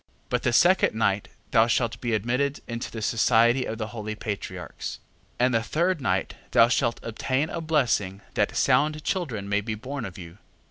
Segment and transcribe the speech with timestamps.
[0.29, 0.29] 6:20.
[0.29, 4.97] But the second night thou shalt be admitted into the society of the holy Patriarchs.
[5.39, 5.45] 6:21.
[5.45, 10.03] And the third night thou shalt obtain a blessing that sound children may be born
[10.05, 10.39] of you.